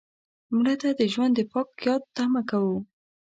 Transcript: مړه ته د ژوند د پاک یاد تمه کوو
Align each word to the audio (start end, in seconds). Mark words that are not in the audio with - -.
مړه 0.55 0.75
ته 0.81 0.89
د 0.99 1.01
ژوند 1.13 1.33
د 1.35 1.39
پاک 1.51 1.69
یاد 1.85 2.01
تمه 2.15 2.41
کوو 2.49 2.77